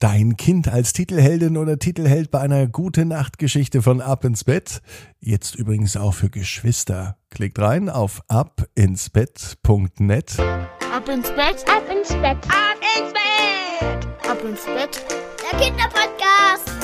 Dein 0.00 0.36
Kind 0.38 0.66
als 0.66 0.94
Titelheldin 0.94 1.58
oder 1.58 1.78
Titelheld 1.78 2.30
bei 2.30 2.40
einer 2.40 2.66
gute 2.66 3.04
Nachtgeschichte 3.04 3.82
von 3.82 4.00
Ab 4.00 4.24
ins 4.24 4.44
Bett. 4.44 4.80
Jetzt 5.20 5.56
übrigens 5.56 5.98
auch 5.98 6.14
für 6.14 6.30
Geschwister. 6.30 7.18
Klickt 7.28 7.58
rein 7.58 7.90
auf 7.90 8.22
abinsbett.net. 8.26 10.40
Ab 10.40 11.06
ins 11.06 11.28
Bett, 11.32 11.66
ab 11.68 11.82
ins 11.94 12.08
Bett, 12.14 12.38
ab 12.48 12.78
ins 12.96 13.12
Bett, 13.12 14.06
ab 14.26 14.42
ins 14.42 14.64
Bett. 14.64 15.04
Der 15.52 15.60
Kinderpodcast. 15.60 16.79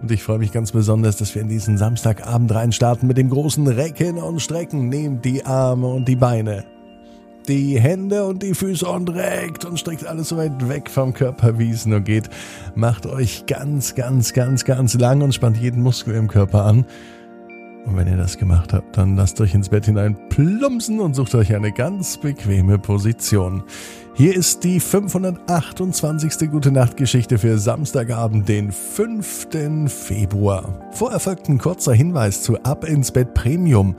Und 0.00 0.10
ich 0.10 0.22
freue 0.22 0.38
mich 0.38 0.52
ganz 0.52 0.72
besonders, 0.72 1.18
dass 1.18 1.34
wir 1.34 1.42
in 1.42 1.48
diesen 1.48 1.76
Samstagabend 1.76 2.54
reinstarten 2.54 3.06
mit 3.06 3.18
dem 3.18 3.28
großen 3.28 3.66
Recken 3.66 4.16
und 4.16 4.40
Strecken. 4.40 4.88
Nehmt 4.88 5.26
die 5.26 5.44
Arme 5.44 5.88
und 5.88 6.08
die 6.08 6.16
Beine. 6.16 6.64
Die 7.46 7.78
Hände 7.78 8.24
und 8.24 8.42
die 8.42 8.54
Füße 8.54 8.88
und 8.88 9.10
reckt 9.10 9.66
und 9.66 9.78
streckt 9.78 10.06
alles 10.06 10.30
so 10.30 10.38
weit 10.38 10.70
weg 10.70 10.88
vom 10.88 11.12
Körper, 11.12 11.58
wie 11.58 11.70
es 11.70 11.84
nur 11.84 12.00
geht. 12.00 12.30
Macht 12.74 13.04
euch 13.04 13.44
ganz, 13.44 13.94
ganz, 13.94 14.32
ganz, 14.32 14.64
ganz 14.64 14.94
lang 14.94 15.20
und 15.20 15.34
spannt 15.34 15.58
jeden 15.58 15.82
Muskel 15.82 16.14
im 16.14 16.28
Körper 16.28 16.64
an. 16.64 16.86
Und 17.86 17.96
wenn 17.96 18.06
ihr 18.06 18.16
das 18.16 18.36
gemacht 18.36 18.72
habt, 18.72 18.96
dann 18.96 19.16
lasst 19.16 19.40
euch 19.40 19.54
ins 19.54 19.70
Bett 19.70 19.86
hinein 19.86 20.16
plumpsen 20.28 21.00
und 21.00 21.14
sucht 21.14 21.34
euch 21.34 21.54
eine 21.54 21.72
ganz 21.72 22.18
bequeme 22.18 22.78
Position. 22.78 23.62
Hier 24.14 24.34
ist 24.36 24.64
die 24.64 24.80
528. 24.80 26.50
Gute 26.50 26.70
Nacht 26.70 26.96
Geschichte 26.96 27.38
für 27.38 27.58
Samstagabend, 27.58 28.48
den 28.48 28.70
5. 28.70 29.48
Februar. 29.88 30.90
Vorher 30.92 31.20
folgt 31.20 31.48
ein 31.48 31.58
kurzer 31.58 31.94
Hinweis 31.94 32.42
zu 32.42 32.62
Ab 32.62 32.84
ins 32.84 33.10
Bett 33.10 33.34
Premium. 33.34 33.96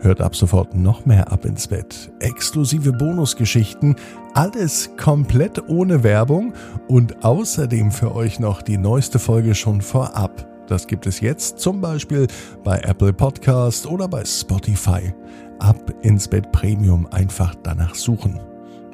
Hört 0.00 0.20
ab 0.20 0.36
sofort 0.36 0.74
noch 0.74 1.06
mehr 1.06 1.32
Ab 1.32 1.44
ins 1.44 1.68
Bett. 1.68 2.12
Exklusive 2.18 2.92
Bonusgeschichten, 2.92 3.96
alles 4.34 4.90
komplett 4.96 5.68
ohne 5.68 6.02
Werbung 6.02 6.52
und 6.88 7.24
außerdem 7.24 7.90
für 7.90 8.14
euch 8.14 8.40
noch 8.40 8.60
die 8.60 8.76
neueste 8.76 9.18
Folge 9.18 9.54
schon 9.54 9.80
vorab. 9.80 10.53
Das 10.66 10.86
gibt 10.86 11.06
es 11.06 11.20
jetzt 11.20 11.58
zum 11.58 11.80
Beispiel 11.80 12.26
bei 12.62 12.78
Apple 12.78 13.12
Podcast 13.12 13.86
oder 13.86 14.08
bei 14.08 14.24
Spotify. 14.24 15.12
Ab 15.58 15.92
ins 16.02 16.26
Bett 16.26 16.50
Premium 16.52 17.06
einfach 17.06 17.54
danach 17.62 17.94
suchen. 17.94 18.40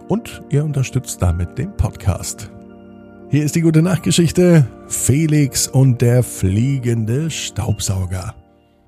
Und 0.09 0.43
ihr 0.51 0.65
unterstützt 0.65 1.23
damit 1.23 1.57
den 1.57 1.77
Podcast. 1.77 2.51
Hier 3.29 3.45
ist 3.45 3.55
die 3.55 3.61
gute 3.61 3.83
Nachtgeschichte 3.83 4.67
Felix 4.89 5.69
und 5.69 6.03
der 6.03 6.25
fliegende 6.25 7.31
Staubsauger. 7.31 8.35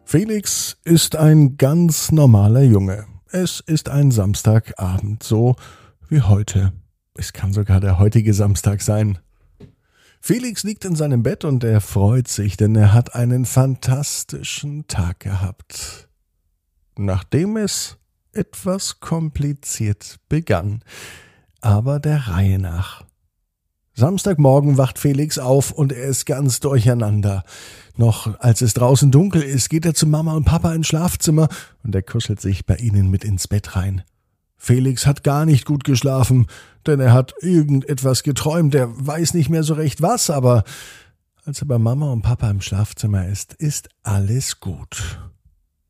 Felix 0.04 0.76
ist 0.84 1.14
ein 1.14 1.56
ganz 1.56 2.10
normaler 2.10 2.62
Junge. 2.62 3.06
Es 3.30 3.60
ist 3.60 3.88
ein 3.88 4.10
Samstagabend, 4.10 5.22
so 5.22 5.54
wie 6.08 6.22
heute. 6.22 6.72
Es 7.14 7.32
kann 7.32 7.52
sogar 7.52 7.78
der 7.78 8.00
heutige 8.00 8.34
Samstag 8.34 8.82
sein. 8.82 9.18
Felix 10.24 10.62
liegt 10.62 10.84
in 10.84 10.94
seinem 10.94 11.24
Bett 11.24 11.44
und 11.44 11.64
er 11.64 11.80
freut 11.80 12.28
sich, 12.28 12.56
denn 12.56 12.76
er 12.76 12.94
hat 12.94 13.16
einen 13.16 13.44
fantastischen 13.44 14.86
Tag 14.86 15.18
gehabt. 15.18 16.08
Nachdem 16.96 17.56
es 17.56 17.96
etwas 18.32 19.00
kompliziert 19.00 20.20
begann, 20.28 20.84
aber 21.60 21.98
der 21.98 22.28
Reihe 22.28 22.60
nach. 22.60 23.04
Samstagmorgen 23.94 24.78
wacht 24.78 25.00
Felix 25.00 25.40
auf 25.40 25.72
und 25.72 25.92
er 25.92 26.04
ist 26.04 26.24
ganz 26.24 26.60
durcheinander. 26.60 27.42
Noch 27.96 28.38
als 28.38 28.62
es 28.62 28.74
draußen 28.74 29.10
dunkel 29.10 29.42
ist, 29.42 29.70
geht 29.70 29.84
er 29.84 29.94
zu 29.94 30.06
Mama 30.06 30.34
und 30.34 30.44
Papa 30.44 30.72
ins 30.72 30.86
Schlafzimmer 30.86 31.48
und 31.82 31.96
er 31.96 32.02
kuschelt 32.02 32.40
sich 32.40 32.64
bei 32.64 32.76
ihnen 32.76 33.10
mit 33.10 33.24
ins 33.24 33.48
Bett 33.48 33.74
rein. 33.74 34.04
Felix 34.64 35.06
hat 35.06 35.24
gar 35.24 35.44
nicht 35.44 35.64
gut 35.64 35.82
geschlafen, 35.82 36.46
denn 36.86 37.00
er 37.00 37.12
hat 37.12 37.34
irgendetwas 37.40 38.22
geträumt, 38.22 38.76
er 38.76 38.88
weiß 38.94 39.34
nicht 39.34 39.50
mehr 39.50 39.64
so 39.64 39.74
recht 39.74 40.02
was, 40.02 40.30
aber 40.30 40.62
als 41.44 41.62
er 41.62 41.66
bei 41.66 41.78
Mama 41.78 42.12
und 42.12 42.22
Papa 42.22 42.48
im 42.48 42.60
Schlafzimmer 42.60 43.26
ist, 43.26 43.54
ist 43.54 43.88
alles 44.04 44.60
gut. 44.60 45.18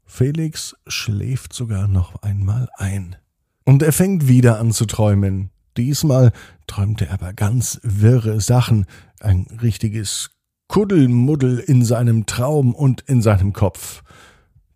Felix 0.07 0.75
schläft 0.87 1.53
sogar 1.53 1.87
noch 1.87 2.23
einmal 2.23 2.71
ein. 2.79 3.17
Und 3.65 3.83
er 3.83 3.93
fängt 3.93 4.27
wieder 4.27 4.59
an 4.59 4.73
zu 4.73 4.87
träumen. 4.87 5.51
Diesmal 5.77 6.33
träumte 6.67 7.09
er 7.09 7.13
aber 7.13 7.35
ganz 7.35 7.79
wirre 7.83 8.41
Sachen, 8.41 8.87
ein 9.21 9.49
richtiges 9.61 10.31
Kuddelmuddel 10.69 11.59
in 11.59 11.85
seinem 11.85 12.25
Traum 12.25 12.75
und 12.75 13.03
in 13.03 13.21
seinem 13.21 13.53
Kopf. 13.53 14.03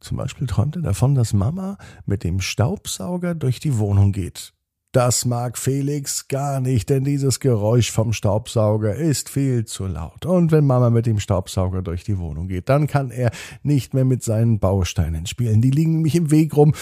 Zum 0.07 0.19
Beispiel 0.19 0.47
träumt 0.47 0.77
er 0.77 0.83
davon, 0.83 1.17
dass 1.17 1.33
Mama 1.33 1.79
mit 2.05 2.23
dem 2.23 2.41
Staubsauger 2.41 3.35
durch 3.35 3.59
die 3.59 3.77
Wohnung 3.79 4.13
geht. 4.13 4.53
Das 4.93 5.25
mag 5.25 5.59
Felix 5.59 6.29
gar 6.29 6.61
nicht, 6.61 6.91
denn 6.91 7.03
dieses 7.03 7.41
Geräusch 7.41 7.91
vom 7.91 8.13
Staubsauger 8.13 8.95
ist 8.95 9.29
viel 9.29 9.65
zu 9.65 9.89
laut. 9.89 10.25
Und 10.25 10.53
wenn 10.53 10.65
Mama 10.65 10.91
mit 10.91 11.07
dem 11.07 11.19
Staubsauger 11.19 11.83
durch 11.83 12.05
die 12.05 12.19
Wohnung 12.19 12.47
geht, 12.47 12.69
dann 12.69 12.87
kann 12.87 13.11
er 13.11 13.33
nicht 13.65 13.95
mehr 13.95 14.05
mit 14.05 14.23
seinen 14.23 14.61
Bausteinen 14.61 15.27
spielen. 15.27 15.61
Die 15.61 15.73
liegen 15.73 15.95
nämlich 15.95 16.15
im 16.15 16.31
Weg 16.31 16.57
rum. 16.57 16.73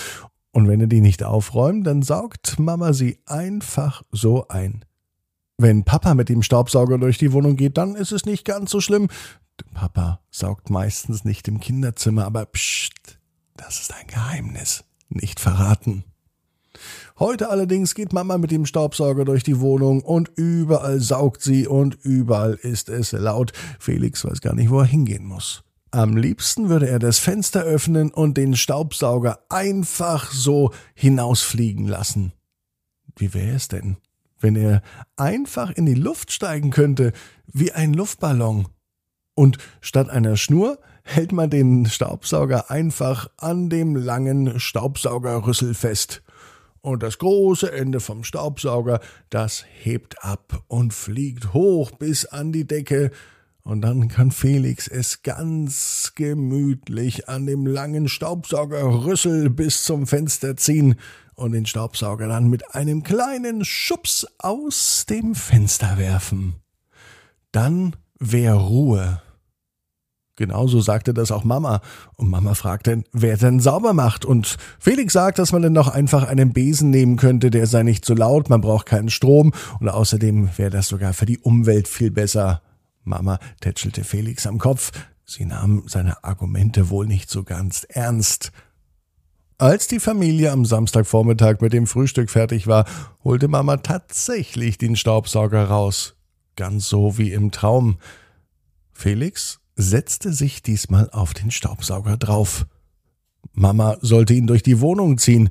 Und 0.53 0.69
wenn 0.69 0.83
er 0.83 0.87
die 0.87 1.01
nicht 1.01 1.25
aufräumt, 1.25 1.87
dann 1.87 2.03
saugt 2.03 2.59
Mama 2.59 2.93
sie 2.93 3.21
einfach 3.25 4.03
so 4.13 4.49
ein. 4.49 4.85
Wenn 5.57 5.85
Papa 5.85 6.13
mit 6.13 6.29
dem 6.29 6.43
Staubsauger 6.43 6.99
durch 6.99 7.17
die 7.17 7.33
Wohnung 7.33 7.57
geht, 7.57 7.79
dann 7.79 7.95
ist 7.95 8.13
es 8.13 8.27
nicht 8.27 8.45
ganz 8.45 8.71
so 8.71 8.83
schlimm. 8.83 9.09
Papa 9.75 10.21
saugt 10.31 10.71
meistens 10.71 11.25
nicht 11.25 11.49
im 11.49 11.61
Kinderzimmer, 11.61 12.25
aber 12.25 12.47
psst, 12.47 13.19
das 13.57 13.81
ist 13.81 13.95
ein 13.95 14.07
Geheimnis. 14.07 14.85
Nicht 15.09 15.39
verraten. 15.41 16.05
Heute 17.19 17.51
allerdings 17.51 17.95
geht 17.95 18.13
Mama 18.13 18.39
mit 18.39 18.51
dem 18.51 18.67
Staubsauger 18.67 19.25
durch 19.25 19.45
die 19.45 19.61
Wohnung 19.61 20.03
und 20.03 20.33
überall 20.35 21.01
saugt 21.01 21.43
sie 21.43 21.69
und 21.69 21.97
überall 22.03 22.55
ist 22.55 22.89
es 22.89 23.13
laut. 23.13 23.53
Felix 23.79 24.25
weiß 24.25 24.41
gar 24.41 24.55
nicht, 24.55 24.71
wo 24.71 24.81
er 24.81 24.87
hingehen 24.87 25.25
muss. 25.25 25.63
Am 25.93 26.17
liebsten 26.17 26.69
würde 26.69 26.89
er 26.89 26.99
das 26.99 27.21
Fenster 27.21 27.63
öffnen 27.63 28.11
und 28.11 28.37
den 28.37 28.57
Staubsauger 28.57 29.39
einfach 29.49 30.33
so 30.33 30.73
hinausfliegen 30.95 31.87
lassen. 31.87 32.33
Wie 33.17 33.33
wäre 33.33 33.55
es 33.55 33.69
denn, 33.69 33.99
wenn 34.41 34.57
er 34.57 34.83
einfach 35.17 35.71
in 35.71 35.87
die 35.87 35.95
Luft 35.95 36.33
steigen 36.33 36.71
könnte, 36.71 37.13
wie 37.47 37.71
ein 37.71 37.95
Luftballon? 37.95 38.67
Und 39.35 39.59
statt 39.81 40.09
einer 40.11 40.37
Schnur 40.37 40.79
hält 41.03 41.33
man 41.33 41.51
den 41.51 41.87
Staubsauger 41.87 42.71
einfach 42.71 43.29
an 43.37 43.69
dem 43.69 43.97
langen 43.97 44.59
Staubsaugerrüssel 44.59 45.75
fest. 45.75 46.23
Und 46.81 47.03
das 47.03 47.19
große 47.19 47.73
Ende 47.73 48.01
vom 48.01 48.25
Staubsauger, 48.25 49.01
das 49.31 49.65
hebt 49.83 50.23
ab 50.23 50.63
und 50.69 50.93
fliegt 50.93 51.55
hoch 51.55 51.91
bis 51.93 52.27
an 52.27 52.53
die 52.53 52.67
Decke, 52.67 53.11
und 53.67 53.81
dann 53.81 54.09
kann 54.09 54.31
Felix 54.31 54.89
es 54.89 55.23
ganz 55.23 56.13
gemütlich 56.15 57.31
an 57.31 57.47
dem 57.47 57.67
langen 57.67 58.09
Staubsaugerrüssel 58.09 59.49
bis 59.49 59.85
zum 59.85 60.07
Fenster 60.07 60.55
ziehen 60.59 60.97
und 61.35 61.53
den 61.53 61.65
Staubsauger 61.65 62.29
dann 62.29 62.49
mit 62.49 62.75
einem 62.75 63.03
kleinen 63.03 63.65
Schubs 63.65 64.27
aus 64.37 65.07
dem 65.09 65.35
Fenster 65.35 65.97
werfen. 65.97 66.57
Dann 67.53 67.97
wär 68.19 68.55
Ruhe. 68.55 69.21
Genauso 70.37 70.81
sagte 70.81 71.15
das 71.15 71.31
auch 71.31 71.45
Mama. 71.45 71.81
Und 72.17 72.29
Mama 72.29 72.55
fragte, 72.55 73.05
wer 73.13 73.37
denn 73.37 73.61
sauber 73.61 73.93
macht. 73.93 74.25
Und 74.25 74.57
Felix 74.81 75.13
sagt, 75.13 75.39
dass 75.39 75.53
man 75.53 75.63
dann 75.63 75.75
doch 75.75 75.89
einfach 75.89 76.27
einen 76.27 76.53
Besen 76.53 76.91
nehmen 76.91 77.17
könnte, 77.17 77.51
der 77.51 77.67
sei 77.67 77.85
nicht 77.85 78.05
so 78.05 78.15
laut, 78.15 78.51
man 78.51 78.61
braucht 78.61 78.87
keinen 78.87 79.11
Strom 79.11 79.53
und 79.79 79.89
außerdem 79.89 80.51
wäre 80.57 80.71
das 80.71 80.89
sogar 80.89 81.13
für 81.13 81.27
die 81.27 81.39
Umwelt 81.39 81.87
viel 81.87 82.11
besser. 82.11 82.63
Mama 83.05 83.39
tätschelte 83.61 84.03
Felix 84.03 84.47
am 84.47 84.59
Kopf. 84.59 84.91
Sie 85.25 85.45
nahm 85.45 85.85
seine 85.87 86.25
Argumente 86.25 86.91
wohl 86.91 87.07
nicht 87.07 87.31
so 87.31 87.45
ganz 87.45 87.87
ernst. 87.89 88.51
Als 89.57 89.87
die 89.87 90.01
Familie 90.01 90.51
am 90.51 90.65
Samstagvormittag 90.65 91.61
mit 91.61 91.73
dem 91.73 91.87
Frühstück 91.87 92.29
fertig 92.29 92.67
war, 92.67 92.87
holte 93.23 93.47
Mama 93.47 93.77
tatsächlich 93.77 94.79
den 94.79 94.97
Staubsauger 94.97 95.65
raus. 95.67 96.17
Ganz 96.57 96.89
so 96.89 97.19
wie 97.19 97.33
im 97.33 97.51
Traum. 97.51 97.99
Felix 98.93 99.61
setzte 99.77 100.33
sich 100.33 100.63
diesmal 100.63 101.11
auf 101.11 101.35
den 101.35 101.51
Staubsauger 101.51 102.17
drauf. 102.17 102.67
Mama 103.53 103.97
sollte 104.01 104.35
ihn 104.35 104.47
durch 104.47 104.63
die 104.63 104.81
Wohnung 104.81 105.19
ziehen, 105.19 105.51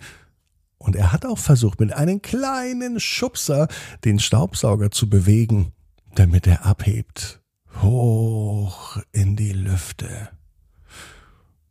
und 0.83 0.97
er 0.97 1.13
hat 1.13 1.25
auch 1.25 1.37
versucht, 1.37 1.79
mit 1.79 1.93
einem 1.93 2.21
kleinen 2.21 2.99
Schubser 2.99 3.69
den 4.03 4.19
Staubsauger 4.19 4.91
zu 4.91 5.09
bewegen, 5.09 5.71
damit 6.13 6.45
er 6.45 6.65
abhebt, 6.65 7.41
hoch 7.81 8.97
in 9.13 9.37
die 9.37 9.53
Lüfte. 9.53 10.29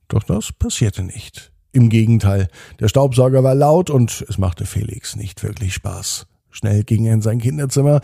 Doch 0.09 0.23
das 0.23 0.53
passierte 0.53 1.03
nicht. 1.03 1.53
Im 1.73 1.91
Gegenteil, 1.91 2.49
der 2.81 2.89
Staubsauger 2.89 3.45
war 3.45 3.55
laut 3.55 3.91
und 3.91 4.25
es 4.29 4.39
machte 4.39 4.65
Felix 4.65 5.15
nicht 5.15 5.43
wirklich 5.43 5.75
Spaß. 5.75 6.27
Schnell 6.51 6.83
ging 6.85 7.05
er 7.05 7.15
in 7.15 7.23
sein 7.23 7.39
Kinderzimmer 7.39 8.01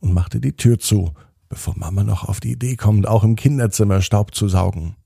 und 0.00 0.12
machte 0.12 0.40
die 0.40 0.56
Tür 0.56 0.78
zu, 0.78 1.12
bevor 1.48 1.76
Mama 1.76 2.04
noch 2.04 2.28
auf 2.28 2.40
die 2.40 2.52
Idee 2.52 2.76
kommt, 2.76 3.06
auch 3.06 3.24
im 3.24 3.36
Kinderzimmer 3.36 4.02
Staub 4.02 4.34
zu 4.34 4.48
saugen. 4.48 4.96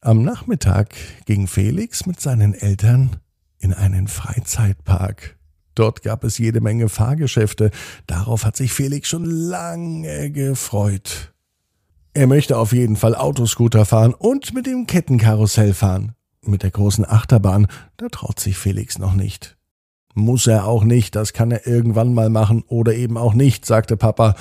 Am 0.00 0.22
Nachmittag 0.22 0.94
ging 1.24 1.46
Felix 1.46 2.06
mit 2.06 2.20
seinen 2.20 2.54
Eltern 2.54 3.16
in 3.58 3.72
einen 3.72 4.08
Freizeitpark. 4.08 5.36
Dort 5.74 6.02
gab 6.02 6.24
es 6.24 6.38
jede 6.38 6.60
Menge 6.60 6.88
Fahrgeschäfte. 6.88 7.70
Darauf 8.06 8.44
hat 8.44 8.56
sich 8.56 8.72
Felix 8.72 9.08
schon 9.08 9.24
lange 9.24 10.30
gefreut. 10.30 11.34
Er 12.14 12.26
möchte 12.26 12.56
auf 12.56 12.72
jeden 12.72 12.96
Fall 12.96 13.14
Autoscooter 13.14 13.84
fahren 13.84 14.14
und 14.14 14.54
mit 14.54 14.66
dem 14.66 14.86
Kettenkarussell 14.86 15.74
fahren. 15.74 16.14
Mit 16.40 16.62
der 16.62 16.70
großen 16.70 17.04
Achterbahn, 17.04 17.66
da 17.96 18.08
traut 18.08 18.40
sich 18.40 18.56
Felix 18.56 18.98
noch 18.98 19.14
nicht. 19.14 19.55
Muss 20.18 20.46
er 20.46 20.64
auch 20.64 20.82
nicht, 20.82 21.14
das 21.14 21.34
kann 21.34 21.50
er 21.50 21.66
irgendwann 21.66 22.14
mal 22.14 22.30
machen 22.30 22.64
oder 22.68 22.94
eben 22.94 23.18
auch 23.18 23.34
nicht, 23.34 23.66
sagte 23.66 23.98
Papa 23.98 24.34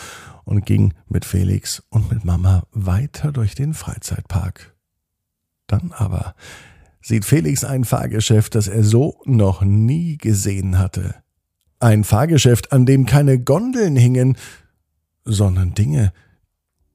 und 0.45 0.66
ging 0.66 0.94
mit 1.10 1.25
Felix 1.25 1.83
und 1.89 2.10
mit 2.10 2.24
Mama 2.24 2.63
weiter 2.72 3.33
durch 3.33 3.56
den 3.56 3.74
Freizeitpark. 3.74 4.74
Dann 5.68 5.92
aber 5.92 6.33
sieht 7.01 7.25
Felix 7.25 7.66
ein 7.66 7.83
Fahrgeschäft, 7.83 8.56
das 8.56 8.69
er 8.69 8.86
so 8.86 9.19
noch 9.25 9.63
nie 9.63 10.18
gesehen 10.18 10.80
hatte. 10.80 11.16
Ein 11.81 12.06
Fahrgeschäft, 12.06 12.71
an 12.71 12.86
dem 12.86 13.06
keine 13.06 13.38
Gondeln 13.38 13.98
hingen, 13.98 14.38
sondern 15.25 15.74
Dinge, 15.74 16.13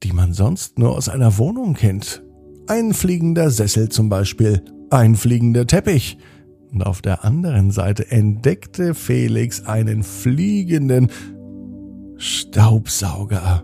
die 0.01 0.11
man 0.11 0.33
sonst 0.33 0.79
nur 0.79 0.97
aus 0.97 1.07
einer 1.07 1.37
Wohnung 1.37 1.75
kennt. 1.75 2.23
Ein 2.65 2.95
fliegender 2.95 3.51
Sessel 3.51 3.89
zum 3.89 4.09
Beispiel, 4.09 4.63
ein 4.89 5.15
fliegender 5.15 5.67
Teppich. 5.67 6.17
Und 6.73 6.85
auf 6.85 7.01
der 7.01 7.25
anderen 7.25 7.71
Seite 7.71 8.09
entdeckte 8.11 8.93
Felix 8.93 9.65
einen 9.65 10.03
fliegenden 10.03 11.09
Staubsauger. 12.17 13.63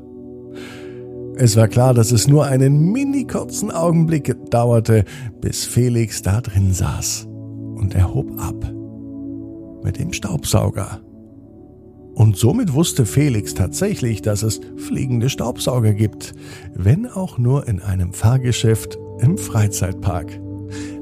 Es 1.37 1.55
war 1.55 1.67
klar, 1.67 1.93
dass 1.93 2.11
es 2.11 2.27
nur 2.27 2.45
einen 2.45 2.91
mini 2.91 3.25
kurzen 3.25 3.71
Augenblick 3.71 4.35
dauerte, 4.49 5.05
bis 5.39 5.65
Felix 5.65 6.21
da 6.21 6.41
drin 6.41 6.73
saß. 6.73 7.27
Und 7.75 7.93
er 7.93 8.13
hob 8.13 8.31
ab 8.39 8.73
mit 9.83 9.99
dem 9.99 10.11
Staubsauger. 10.11 10.99
Und 12.15 12.35
somit 12.35 12.73
wusste 12.73 13.05
Felix 13.05 13.53
tatsächlich, 13.53 14.23
dass 14.23 14.41
es 14.41 14.59
fliegende 14.75 15.29
Staubsauger 15.29 15.93
gibt, 15.93 16.33
wenn 16.73 17.05
auch 17.05 17.37
nur 17.37 17.67
in 17.67 17.79
einem 17.79 18.11
Fahrgeschäft 18.11 18.97
im 19.19 19.37
Freizeitpark. 19.37 20.39